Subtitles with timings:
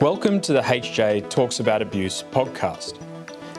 [0.00, 3.00] Welcome to the HJ Talks About Abuse podcast.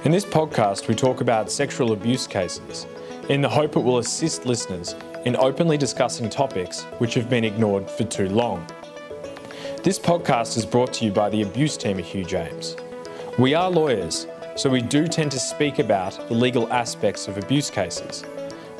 [0.06, 2.88] In this podcast, we talk about sexual abuse cases
[3.28, 7.92] in the hope it will assist listeners in openly discussing topics which have been ignored
[7.92, 8.66] for too long.
[9.84, 12.78] This podcast is brought to you by the abuse team at Hugh James.
[13.38, 14.26] We are lawyers,
[14.56, 18.24] so we do tend to speak about the legal aspects of abuse cases,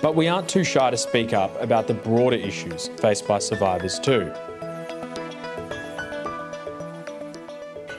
[0.02, 4.00] but we aren't too shy to speak up about the broader issues faced by survivors
[4.00, 4.34] too.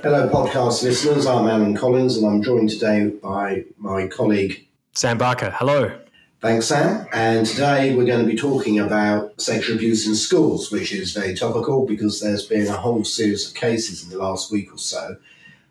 [0.02, 1.26] Hello, podcast listeners.
[1.26, 5.50] I'm Alan Collins, and I'm joined today by my colleague Sam Barker.
[5.50, 5.94] Hello.
[6.40, 7.06] Thanks, Sam.
[7.12, 11.34] And today we're going to be talking about sexual abuse in schools, which is very
[11.34, 15.16] topical because there's been a whole series of cases in the last week or so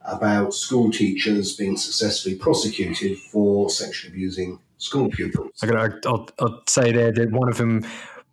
[0.02, 5.50] about school teachers being successfully prosecuted for sexually abusing school pupils.
[5.64, 6.06] I got.
[6.06, 7.84] I'll, I'll say there that one of them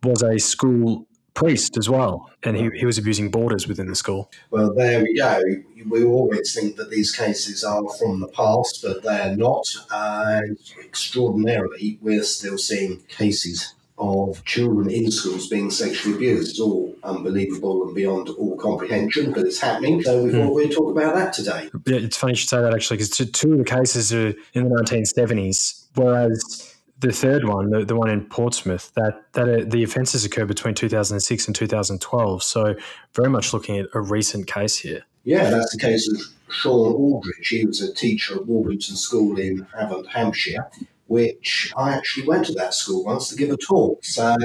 [0.03, 1.06] was a school
[1.37, 4.31] priest as well, and he, he was abusing boarders within the school.
[4.49, 5.39] Well, there we go.
[5.87, 9.63] We always think that these cases are from the past, but they're not.
[9.91, 16.49] And extraordinarily, we're still seeing cases of children in schools being sexually abused.
[16.51, 20.01] It's all unbelievable and beyond all comprehension, but it's happening.
[20.01, 20.55] So we thought mm.
[20.55, 21.69] we'd talk about that today.
[21.85, 24.69] Yeah, it's funny you should say that actually, because two of the cases are in
[24.69, 29.83] the 1970s, whereas the third one, the, the one in Portsmouth, that that uh, the
[29.83, 32.43] offences occurred between 2006 and 2012.
[32.43, 32.75] So
[33.13, 35.03] very much looking at a recent case here.
[35.23, 36.21] Yeah, that's the case of
[36.53, 37.47] Sean Aldridge.
[37.47, 40.69] He was a teacher at Warblington School in Havant, Hampshire,
[41.07, 44.05] which I actually went to that school once to give a talk.
[44.05, 44.37] So,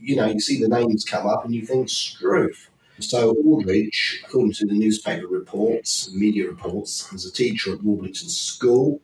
[0.00, 2.68] you know, you see the names come up and you think, Struth.
[3.00, 9.00] So Aldridge, according to the newspaper reports, media reports, was a teacher at Warblington School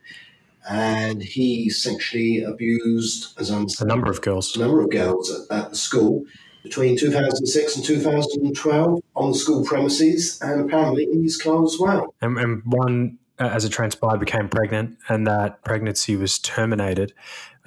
[0.69, 5.65] and he sexually abused, as I'm a number of girls, a number of girls at,
[5.65, 6.25] at the school
[6.63, 12.15] between 2006 and 2012 on the school premises, and apparently in his car as well.
[12.23, 17.13] And, and one, uh, as it transpired, became pregnant, and that pregnancy was terminated.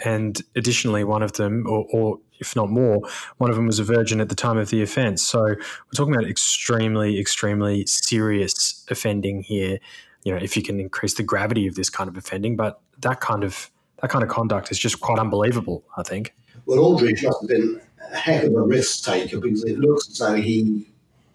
[0.04, 3.02] And additionally, one of them, or, or if not more,
[3.38, 5.22] one of them was a virgin at the time of the offence.
[5.22, 5.58] So we're
[5.96, 9.80] talking about extremely, extremely serious offending here.
[10.28, 13.22] You know, if you can increase the gravity of this kind of offending, but that
[13.22, 13.72] kind of
[14.02, 15.86] that kind of conduct is just quite unbelievable.
[15.96, 16.36] I think.
[16.66, 17.80] Well, Aldridge must have been
[18.12, 20.86] a heck of a risk taker because it looks as though he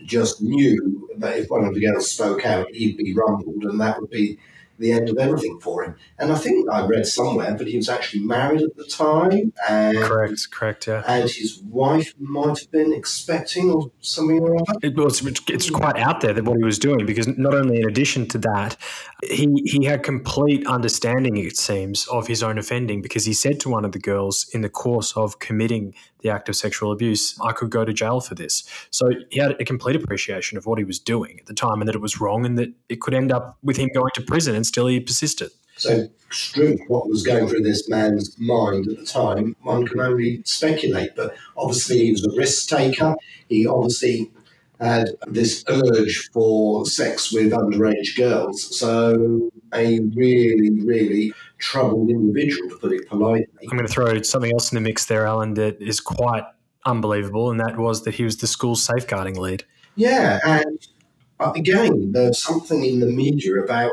[0.04, 3.98] just knew that if one of the girls spoke out, he'd be rumbled, and that
[3.98, 4.38] would be
[4.78, 5.94] the end of everything for him.
[6.18, 9.52] And I think I read somewhere that he was actually married at the time.
[9.68, 11.02] And, correct, correct, yeah.
[11.06, 14.78] And his wife might have been expecting or something or other.
[14.82, 17.88] It was, it's quite out there that what he was doing because not only in
[17.88, 18.76] addition to that,
[19.22, 23.68] he, he had complete understanding, it seems, of his own offending because he said to
[23.68, 27.52] one of the girls in the course of committing the act of sexual abuse, I
[27.52, 28.64] could go to jail for this.
[28.90, 31.88] So he had a complete appreciation of what he was doing at the time and
[31.88, 34.54] that it was wrong and that it could end up with him going to prison
[34.62, 35.50] and still he persisted.
[35.76, 36.08] So,
[36.86, 41.16] what was going through this man's mind at the time, one can only speculate.
[41.16, 43.16] But obviously, he was a risk taker.
[43.48, 44.30] He obviously
[44.80, 48.78] had this urge for sex with underage girls.
[48.78, 53.68] So, a really, really troubled individual, to put it politely.
[53.68, 56.44] I'm going to throw something else in the mix there, Alan, that is quite
[56.86, 59.64] unbelievable, and that was that he was the school's safeguarding lead.
[59.96, 60.78] Yeah, and
[61.40, 63.92] uh, again, there's something in the media about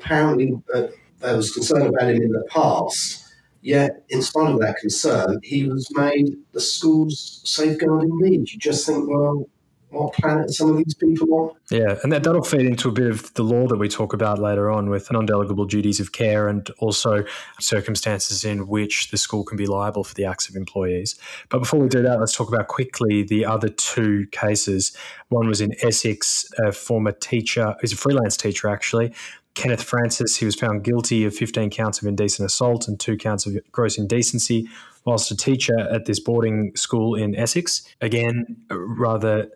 [0.00, 0.88] apparently uh,
[1.20, 3.26] there was concern about him in the past.
[3.62, 8.50] Yet, in spite of that concern, he was made the school's safeguarding lead.
[8.50, 9.46] You just think, well,
[9.90, 11.50] what planet some of these people on.
[11.70, 14.38] Yeah, and that, that'll feed into a bit of the law that we talk about
[14.38, 17.24] later on with non delegable duties of care and also
[17.58, 21.18] circumstances in which the school can be liable for the acts of employees.
[21.48, 24.96] But before we do that, let's talk about quickly the other two cases.
[25.28, 29.12] One was in Essex, a former teacher, who's a freelance teacher actually,
[29.60, 33.44] Kenneth Francis, he was found guilty of 15 counts of indecent assault and two counts
[33.44, 34.66] of gross indecency
[35.04, 37.82] whilst a teacher at this boarding school in Essex.
[38.00, 39.50] Again, rather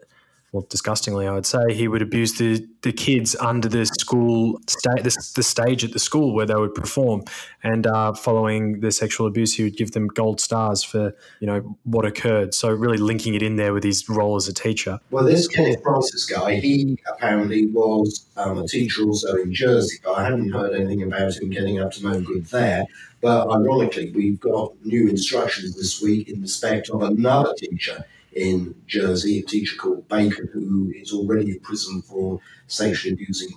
[0.54, 5.02] well, disgustingly, I would say, he would abuse the, the kids under the school sta-
[5.02, 7.24] the, the stage at the school where they would perform.
[7.64, 11.76] And uh, following the sexual abuse, he would give them gold stars for you know
[11.82, 12.54] what occurred.
[12.54, 15.00] So really linking it in there with his role as a teacher.
[15.10, 19.96] Well, this Kenneth Francis guy, he apparently was um, a teacher also in Jersey.
[20.04, 22.84] But I haven't heard anything about him getting up to no good there.
[23.20, 28.04] But ironically, we've got new instructions this week in respect of another teacher
[28.34, 33.50] in Jersey, a teacher called Baker, who is already in prison for sexually abusing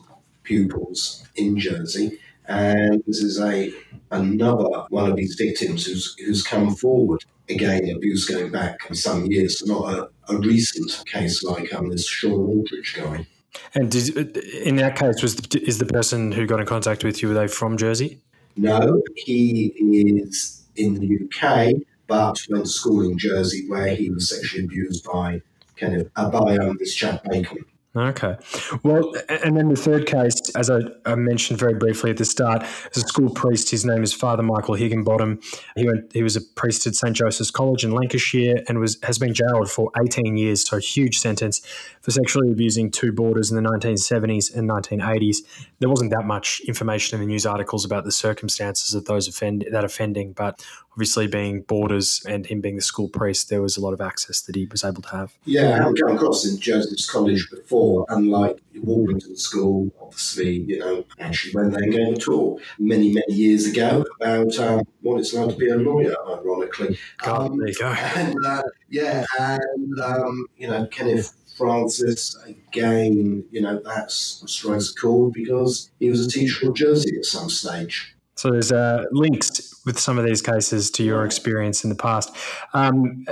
[0.43, 2.19] pupils in Jersey.
[2.47, 3.73] And this is a
[4.11, 7.23] another one of his victims who's who's come forward.
[7.49, 12.33] Again, abuse going back some years, not a, a recent case like um, this Sean
[12.33, 13.25] Aldridge guy.
[13.73, 17.21] And did, in that case, was the, is the person who got in contact with
[17.21, 18.19] you, were they from Jersey?
[18.55, 21.73] No, he is in the UK,
[22.07, 25.41] but went to school in Jersey where he was sexually abused by
[25.77, 27.65] kind of a um, this chap Bacon.
[27.97, 28.35] Okay.
[28.83, 32.63] Well, and then the third case, as I, I, mentioned very briefly at the start,
[32.91, 33.71] is a school priest.
[33.71, 35.39] His name is Father Michael Higginbottom.
[35.75, 36.13] He went.
[36.13, 39.71] He was a priest at St Joseph's College in Lancashire and was has been jailed
[39.71, 41.59] for 18 years, so huge sentence
[42.01, 45.37] for sexually abusing two boarders in the 1970s and 1980s.
[45.79, 49.65] There wasn't that much information in the news articles about the circumstances of those offend
[49.71, 50.63] that offending, but
[50.97, 54.41] obviously being boarders and him being the school priest, there was a lot of access
[54.41, 55.31] that he was able to have.
[55.45, 61.05] Yeah, I haven't come across in Joseph's College before, unlike Warblington School, obviously, you know,
[61.19, 65.49] actually when they gave a talk many, many years ago about um, what it's like
[65.51, 66.97] to be a lawyer, ironically.
[67.19, 67.89] God, um, there you go.
[67.89, 74.95] And, uh, yeah, and, um, you know, Kenneth Francis, again, you know, that's strikes a
[74.95, 78.16] chord because he was a teacher in Jersey at some stage.
[78.37, 82.35] So there's uh, links with some of these cases to your experience in the past.
[82.73, 83.25] Um,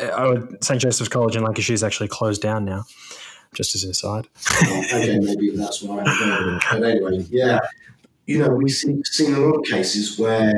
[0.61, 2.83] St Joseph's College in Lancashire is actually closed down now,
[3.53, 4.27] just as an aside.
[4.63, 6.03] okay, maybe that's why.
[6.71, 7.59] But anyway, yeah,
[8.25, 10.53] you know, we've seen, seen a lot of cases where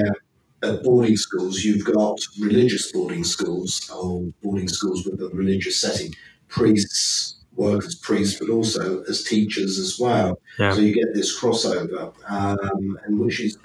[0.63, 6.13] at boarding schools you've got religious boarding schools or boarding schools with a religious setting,
[6.47, 10.39] priests work as priests, but also as teachers as well.
[10.59, 10.73] Yeah.
[10.73, 13.57] So you get this crossover, um, and which is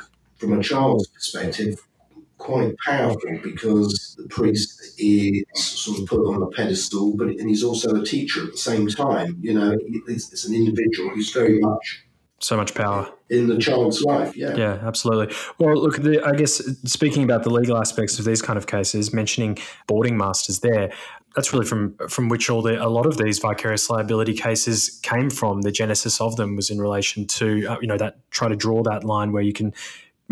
[0.43, 1.79] from a child's perspective,
[2.39, 7.63] quite powerful because the priest is sort of put on a pedestal, but and he's
[7.63, 9.39] also a teacher at the same time.
[9.41, 9.79] You know,
[10.09, 12.05] it's, it's an individual who's very much
[12.41, 14.37] so much power in the child's life.
[14.37, 15.33] Yeah, yeah, absolutely.
[15.61, 19.13] Well, look, the, I guess speaking about the legal aspects of these kind of cases,
[19.13, 20.93] mentioning boarding masters there.
[21.37, 25.31] That's really from from which all the a lot of these vicarious liability cases came
[25.31, 25.63] from.
[25.63, 28.83] The genesis of them was in relation to uh, you know that try to draw
[28.83, 29.73] that line where you can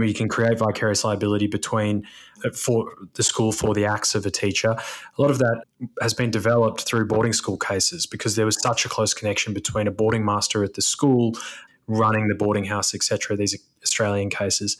[0.00, 2.06] where you can create vicarious liability between
[2.44, 4.70] uh, for the school for the acts of a teacher.
[4.70, 5.62] A lot of that
[6.00, 9.86] has been developed through boarding school cases because there was such a close connection between
[9.86, 11.34] a boarding master at the school
[11.90, 13.36] running the boarding house, etc.
[13.36, 14.76] These Australian cases,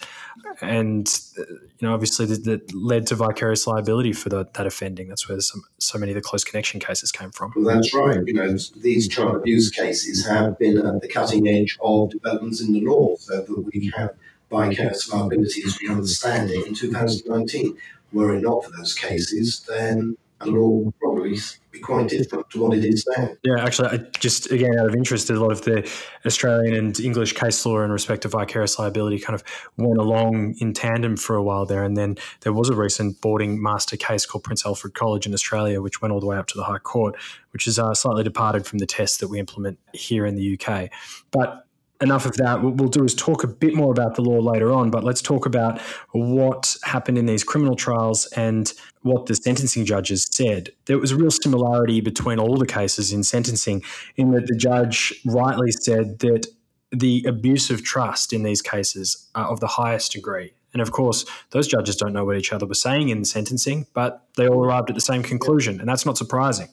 [0.61, 1.09] and
[1.39, 5.09] uh, you know, obviously that, led to vicarious liability for the, that offending.
[5.09, 7.53] That's where some, so many of the close connection cases came from.
[7.57, 8.21] Well, that's right.
[8.25, 12.73] You know, these child abuse cases have been at the cutting edge of developments in
[12.73, 14.15] the law, so that we have
[14.51, 17.77] vicarious liability as we understand it in 2019.
[18.13, 21.39] Were it not for those cases, then the law would probably
[21.71, 23.31] be quite different to what it is now.
[23.43, 25.89] Yeah, actually, I just again out of interest, a lot of the
[26.27, 29.45] Australian and English case law in respect to vicarious liability kind of
[29.77, 33.63] went along in tandem for a while there, and then there was a recent boarding
[33.63, 36.57] master case called Prince Alfred College in Australia, which went all the way up to
[36.57, 37.17] the High Court,
[37.53, 40.91] which is uh, slightly departed from the test that we implement here in the UK,
[41.31, 41.67] but
[42.01, 42.63] enough of that.
[42.63, 45.21] What we'll do is talk a bit more about the law later on, but let's
[45.21, 45.81] talk about
[46.13, 50.71] what happened in these criminal trials and what the sentencing judges said.
[50.87, 53.83] There was a real similarity between all the cases in sentencing,
[54.17, 56.47] in that the judge rightly said that
[56.91, 60.53] the abuse of trust in these cases are of the highest degree.
[60.73, 63.87] And of course, those judges don't know what each other were saying in the sentencing,
[63.93, 66.69] but they all arrived at the same conclusion, and that's not surprising.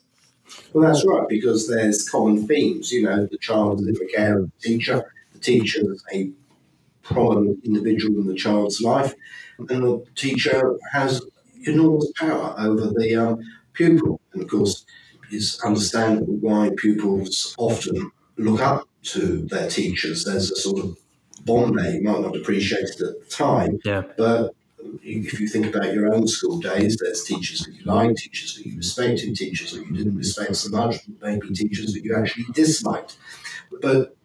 [0.71, 2.91] Well, that's right, because there's common themes.
[2.91, 6.31] You know, the child is in the care of the teacher, the teacher is a
[7.01, 9.13] prominent individual in the child's life,
[9.57, 11.21] and the teacher has
[11.65, 13.39] enormous power over the um,
[13.73, 14.19] pupil.
[14.33, 14.85] And of course,
[15.31, 20.25] it's understandable why pupils often look up to their teachers.
[20.25, 20.97] There's a sort of
[21.45, 21.93] bond there.
[21.95, 24.03] You might not appreciate it at the time, yeah.
[24.17, 24.53] but
[25.03, 28.65] if you think about your own school days, there's teachers that you liked, teachers that
[28.65, 33.17] you respected, teachers that you didn't respect so much, maybe teachers that you actually disliked.
[33.81, 34.15] But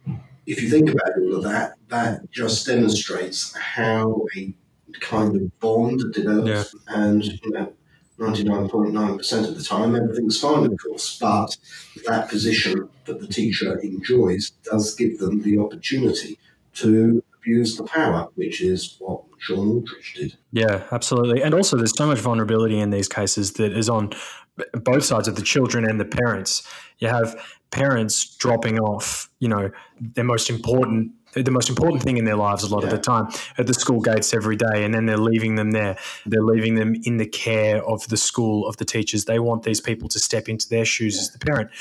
[0.45, 4.53] if you think about all of that, that just demonstrates how a
[4.99, 6.75] kind of bond develops.
[6.87, 7.03] Yeah.
[7.03, 7.73] And, you know,
[8.19, 11.17] 99.9% of the time, everything's fine, of course.
[11.19, 11.57] But
[12.05, 16.37] that position that the teacher enjoys does give them the opportunity
[16.75, 20.37] to abuse the power, which is what Sean Aldridge did.
[20.51, 21.41] Yeah, absolutely.
[21.41, 24.11] And also, there's so much vulnerability in these cases that is on
[24.73, 26.65] both sides of the children and the parents.
[26.99, 27.35] You have
[27.71, 29.69] parents dropping off, you know,
[29.99, 32.89] their most important the most important thing in their lives a lot yeah.
[32.89, 35.97] of the time at the school gates every day and then they're leaving them there.
[36.27, 39.25] They're leaving them in the care of the school of the teachers.
[39.25, 41.21] They want these people to step into their shoes yeah.
[41.21, 41.71] as the parent.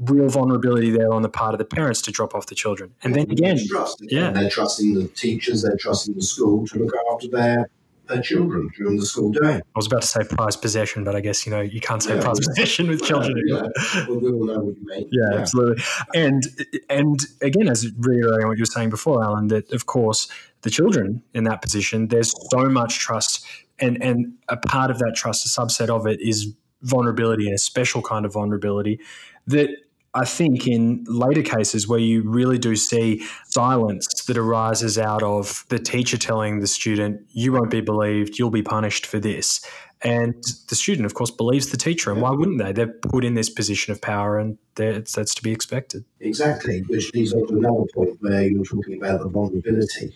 [0.00, 2.94] Real vulnerability there on the part of the parents to drop off the children.
[3.02, 4.30] And then again trust, yeah.
[4.30, 5.62] they're trusting the teachers.
[5.62, 7.70] They're trusting the school to look after their
[8.08, 9.56] their children during the school day.
[9.56, 12.16] I was about to say prized possession, but I guess you know you can't say
[12.16, 12.48] yeah, prized yeah.
[12.48, 13.40] possession with children.
[13.46, 13.62] Yeah,
[14.08, 15.08] well, we all know what you mean.
[15.10, 15.82] Yeah, yeah, absolutely.
[16.14, 16.42] And
[16.88, 20.28] and again, as reiterating what you were saying before, Alan, that of course
[20.62, 23.46] the children in that position, there's so much trust,
[23.78, 27.58] and and a part of that trust, a subset of it, is vulnerability and a
[27.58, 29.00] special kind of vulnerability
[29.46, 29.70] that
[30.14, 35.64] I think in later cases where you really do see silence that arises out of
[35.68, 39.60] the teacher telling the student, you won't be believed, you'll be punished for this.
[40.00, 42.10] And the student, of course, believes the teacher.
[42.12, 42.72] And why wouldn't they?
[42.72, 46.04] They're put in this position of power and that's to be expected.
[46.20, 50.14] Exactly, which leads on to another point where you're talking about the vulnerability.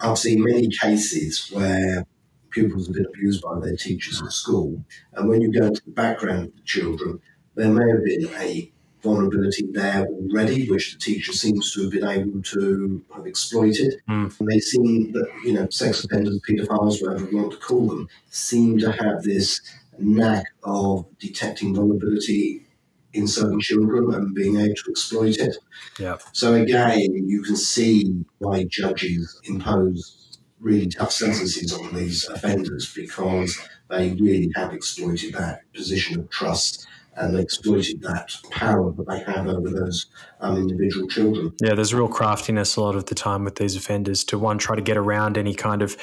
[0.00, 2.04] I've seen many cases where
[2.50, 4.84] pupils have been abused by their teachers at school.
[5.14, 7.20] And when you go into the background of the children,
[7.54, 8.72] there may have been a
[9.04, 13.94] vulnerability there already, which the teacher seems to have been able to have exploited.
[14.08, 14.40] Mm.
[14.40, 18.08] And they seem that, you know, sex offenders, paedophiles, whatever you want to call them,
[18.30, 19.60] seem to have this
[19.98, 22.66] knack of detecting vulnerability
[23.12, 25.56] in certain children and being able to exploit it.
[26.00, 26.18] Yeah.
[26.32, 33.56] So again, you can see why judges impose really tough sentences on these offenders because
[33.90, 39.20] they really have exploited that position of trust and they exploited that power that they
[39.20, 40.06] have over those
[40.40, 41.52] um, individual children.
[41.62, 44.76] Yeah, there's real craftiness a lot of the time with these offenders to one try
[44.76, 45.96] to get around any kind of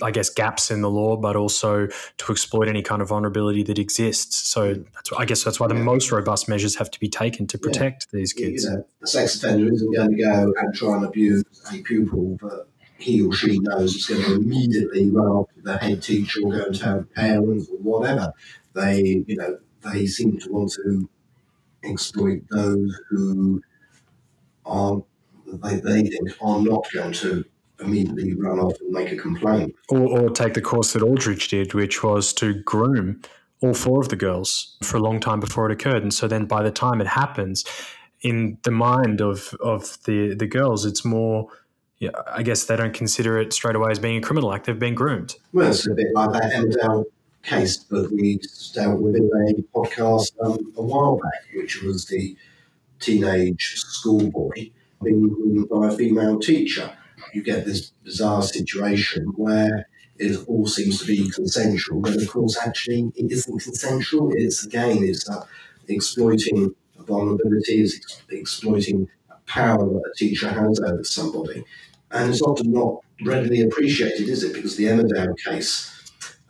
[0.00, 3.80] I guess gaps in the law, but also to exploit any kind of vulnerability that
[3.80, 4.48] exists.
[4.48, 5.82] So that's, I guess that's why the yeah.
[5.82, 8.18] most robust measures have to be taken to protect yeah.
[8.18, 8.64] these kids.
[8.64, 12.38] You know, the sex offender isn't going to go and try and abuse a pupil,
[12.40, 16.40] but he or she knows it's going to immediately run off to the head teacher
[16.44, 18.32] or go and tell parents or whatever.
[18.74, 21.08] They, you know, they seem to want to
[21.84, 23.62] exploit those who
[24.64, 25.02] are
[25.46, 27.44] they, they think are not going to
[27.80, 29.74] immediately run off and make a complaint.
[29.90, 33.20] Or, or take the course that Aldridge did, which was to groom
[33.60, 36.02] all four of the girls for a long time before it occurred.
[36.02, 37.64] And so then by the time it happens,
[38.22, 41.48] in the mind of, of the, the girls, it's more,
[41.98, 44.66] yeah, I guess they don't consider it straight away as being a criminal act.
[44.66, 45.34] They've been groomed.
[45.52, 47.04] Well, it's a bit like that Emmerdale
[47.42, 48.40] case that we
[48.74, 52.36] dealt with in a podcast um, a while back, which was the
[53.00, 54.70] teenage schoolboy
[55.02, 56.96] being groomed by a female teacher.
[57.34, 62.56] You get this bizarre situation where it all seems to be consensual, but of course,
[62.64, 64.30] actually, it isn't consensual.
[64.34, 65.44] It's again, it's uh,
[65.88, 69.08] exploiting vulnerability, it's ex- exploiting
[69.46, 71.64] power that a teacher has over somebody.
[72.10, 74.52] And it's often not readily appreciated, is it?
[74.52, 75.90] Because the Emmerdale case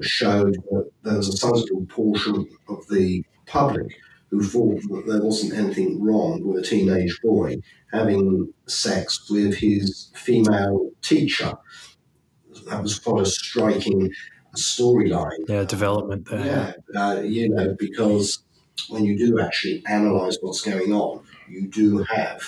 [0.01, 3.93] showed that there was a sizable portion of the public
[4.31, 7.57] who thought that there wasn't anything wrong with a teenage boy
[7.93, 11.53] having sex with his female teacher.
[12.69, 14.11] That was quite a striking
[14.57, 15.39] storyline.
[15.49, 16.75] Yeah, development there.
[16.95, 18.43] Yeah, uh, you know, because
[18.89, 22.43] when you do actually analyse what's going on, you do have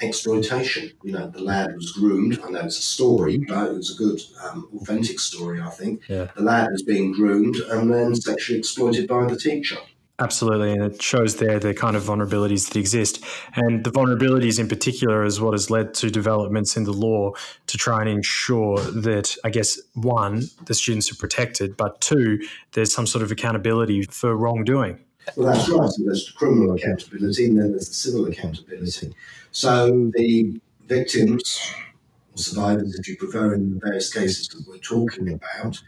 [0.00, 0.92] exploitation.
[1.02, 2.40] You know, the lad was groomed.
[2.44, 6.02] I know it's a story, but it was a good, um, authentic story, I think.
[6.08, 6.28] Yeah.
[6.36, 9.78] The lad was being groomed and then sexually exploited by the teacher.
[10.20, 13.24] Absolutely, and it shows there the kind of vulnerabilities that exist.
[13.54, 17.32] And the vulnerabilities in particular is what has led to developments in the law
[17.66, 22.38] to try and ensure that, I guess, one, the students are protected, but two,
[22.72, 25.02] there's some sort of accountability for wrongdoing.
[25.36, 25.88] Well, that's right.
[25.90, 29.14] So there's criminal accountability and then there's the civil accountability.
[29.52, 31.72] So the victims,
[32.34, 35.80] or survivors, if you prefer, in the various cases that we're talking about,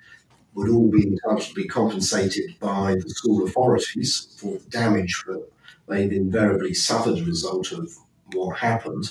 [0.55, 5.47] would all be entitled to be compensated by the school authorities for the damage that
[5.89, 7.91] they've invariably suffered as a result of
[8.35, 9.11] what happened.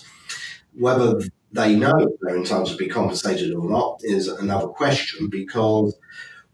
[0.77, 1.21] Whether
[1.51, 5.97] they know they're entitled to be compensated or not is another question because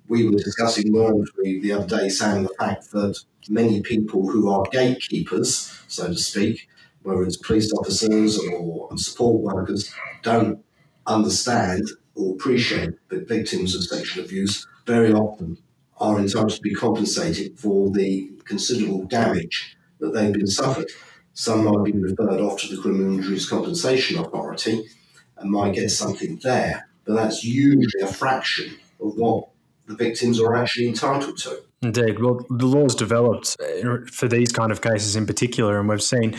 [0.08, 4.66] we were discussing, weren't the other day, saying the fact that many people who are
[4.72, 6.68] gatekeepers, so to speak,
[7.04, 10.64] whether it's police officers or support workers, don't
[11.06, 15.58] understand or appreciate that victims of sexual abuse very often
[16.00, 20.90] are entitled to be compensated for the considerable damage that they've been suffered.
[21.34, 24.84] Some might be referred off to the Criminal Injuries Compensation Authority
[25.38, 29.50] and might get something there, but that's usually a fraction of what
[29.88, 31.62] the victims are actually entitled to.
[31.82, 32.20] Indeed.
[32.20, 36.36] Well, the law's developed uh, for these kind of cases in particular, and we've seen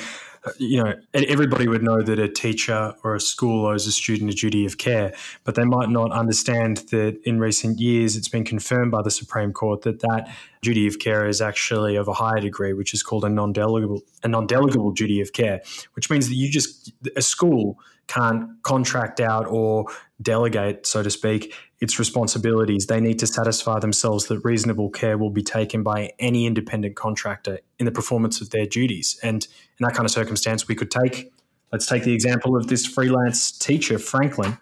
[0.59, 4.35] you know, everybody would know that a teacher or a school owes a student a
[4.35, 5.13] duty of care,
[5.45, 9.53] but they might not understand that in recent years it's been confirmed by the Supreme
[9.53, 10.31] Court that that
[10.63, 14.29] duty of care is actually of a higher degree, which is called a non-delegable a
[14.29, 15.61] non-delegable duty of care,
[15.95, 19.87] which means that you just a school can't contract out or
[20.21, 25.31] delegate, so to speak, its responsibilities, they need to satisfy themselves that reasonable care will
[25.31, 29.19] be taken by any independent contractor in the performance of their duties.
[29.23, 29.47] And
[29.79, 31.33] in that kind of circumstance, we could take,
[31.73, 34.59] let's take the example of this freelance teacher, Franklin,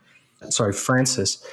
[0.50, 1.44] sorry, Francis.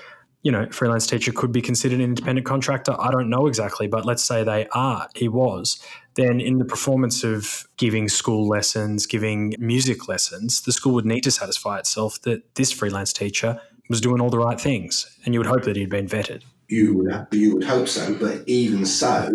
[0.42, 3.00] You know, freelance teacher could be considered an independent contractor.
[3.00, 5.82] I don't know exactly, but let's say they are, he was.
[6.16, 11.22] Then, in the performance of giving school lessons, giving music lessons, the school would need
[11.22, 15.40] to satisfy itself that this freelance teacher was doing all the right things, and you
[15.40, 16.44] would hope that he'd been vetted.
[16.68, 19.30] You would, you would hope so, but even so,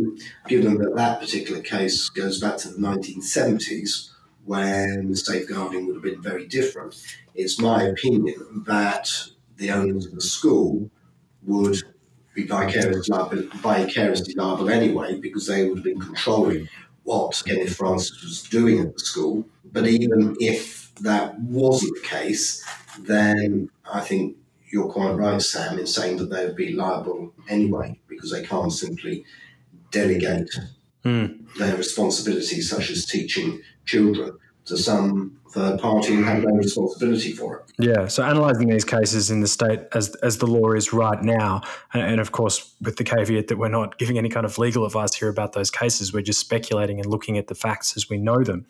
[0.48, 4.10] given that that particular case goes back to the 1970s,
[4.44, 6.96] when the safeguarding would have been very different,
[7.34, 9.12] it's my opinion that
[9.56, 10.90] the owners of the school
[11.42, 11.76] would
[12.34, 16.68] be vicariously liable, vicariously liable anyway, because they would have been controlling
[17.02, 19.46] what Kenneth Francis was doing at the school.
[19.70, 22.64] But even if that wasn't the case,
[23.06, 24.36] then I think
[24.70, 28.72] you're quite right, Sam, in saying that they would be liable anyway because they can't
[28.72, 29.24] simply
[29.90, 30.50] delegate
[31.04, 31.54] mm.
[31.56, 37.60] their responsibilities, such as teaching children, to some third party and have no responsibility for
[37.60, 37.72] it.
[37.78, 38.06] Yeah.
[38.06, 41.62] So analysing these cases in the state as as the law is right now,
[41.94, 44.84] and, and, of course with the caveat that we're not giving any kind of legal
[44.84, 48.18] advice here about those cases, we're just speculating and looking at the facts as we
[48.18, 48.66] know them.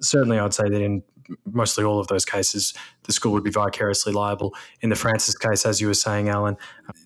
[0.00, 1.02] Certainly, I'd say that in
[1.44, 4.54] mostly all of those cases, the school would be vicariously liable.
[4.80, 6.56] In the Francis case, as you were saying, Alan,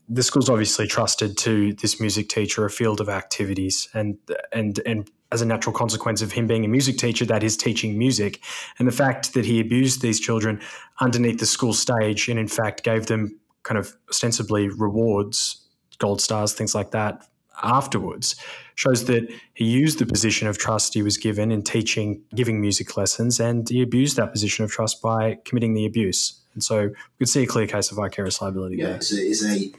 [0.08, 4.18] the school's obviously trusted to this music teacher a field of activities, and
[4.52, 7.98] and and as a natural consequence of him being a music teacher, that is teaching
[7.98, 8.42] music,
[8.78, 10.60] and the fact that he abused these children
[11.00, 16.52] underneath the school stage, and in fact gave them kind of ostensibly rewards, gold stars,
[16.52, 17.26] things like that
[17.62, 18.36] afterwards
[18.74, 22.96] shows that he used the position of trust he was given in teaching, giving music
[22.96, 26.40] lessons, and he abused that position of trust by committing the abuse.
[26.54, 28.76] And so we could see a clear case of vicarious liability.
[28.76, 29.72] Yeah, it's a, it's a,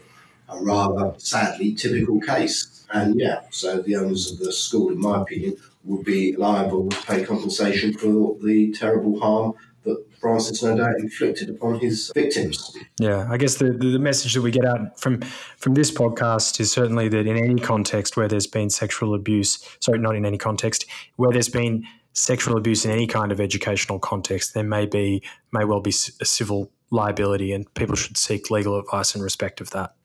[0.50, 2.86] a rather sadly typical case.
[2.92, 7.02] And yeah, so the owners of the school, in my opinion, would be liable to
[7.06, 12.76] pay compensation for the terrible harm that Francis no doubt inflicted upon his victims.
[13.00, 15.22] Yeah, I guess the, the message that we get out from
[15.58, 20.00] from this podcast is certainly that in any context where there's been sexual abuse, sorry,
[20.00, 20.86] not in any context,
[21.18, 25.66] where there's been sexual abuse in any kind of educational context, there may be may
[25.66, 29.96] well be a civil liability, and people should seek legal advice in respect of that.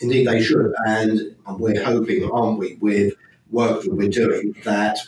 [0.00, 3.14] Indeed, they should, and we're hoping, aren't we, with
[3.50, 4.98] work that we're doing, that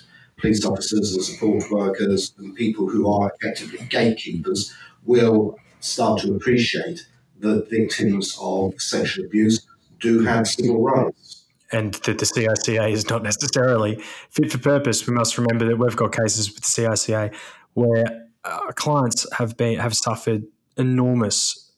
[0.41, 4.75] police officers and support workers and people who are effectively gatekeepers
[5.05, 7.07] will start to appreciate
[7.41, 9.67] that victims of sexual abuse
[9.99, 11.47] do have civil rights.
[11.73, 15.07] And that the CICA is not necessarily fit for purpose.
[15.07, 17.35] We must remember that we've got cases with the CICA
[17.75, 20.45] where uh, clients have been have suffered
[20.77, 21.73] enormous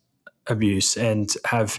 [0.47, 1.79] abuse and have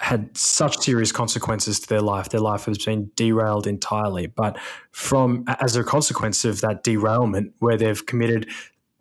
[0.00, 2.30] had such serious consequences to their life.
[2.30, 4.26] Their life has been derailed entirely.
[4.26, 4.58] But
[4.92, 8.48] from as a consequence of that derailment, where they've committed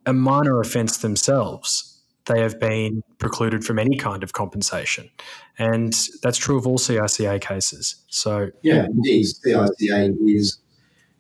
[0.06, 5.10] a minor offence themselves, they have been precluded from any kind of compensation,
[5.58, 7.96] and that's true of all CICA cases.
[8.08, 10.60] So yeah, indeed, CICA is,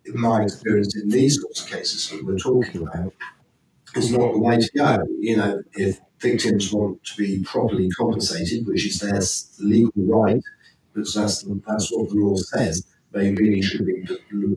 [0.06, 3.14] in my experience, in these sorts of cases we're talking about,
[3.96, 5.04] is not the way to go.
[5.20, 9.22] You know, if victims want to be properly compensated, which is their
[9.66, 10.42] legal right,
[10.94, 14.06] because that's, that's what the law says, they really should be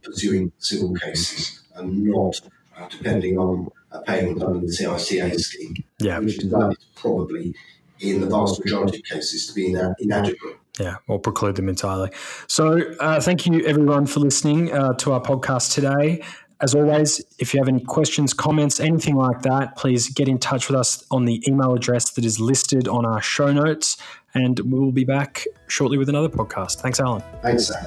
[0.03, 2.41] pursuing civil cases and not
[2.77, 6.19] uh, depending on a payment under the CICA scheme, yeah.
[6.19, 6.53] which is
[6.95, 7.55] probably
[8.01, 10.59] in the vast majority of cases to be inadequate.
[10.81, 12.11] Yeah, or preclude them entirely.
[12.47, 16.25] So, uh, thank you everyone for listening uh, to our podcast today.
[16.63, 20.69] As always, if you have any questions, comments, anything like that, please get in touch
[20.69, 23.97] with us on the email address that is listed on our show notes.
[24.35, 26.81] And we will be back shortly with another podcast.
[26.81, 27.21] Thanks, Alan.
[27.43, 27.85] Thanks, Sam.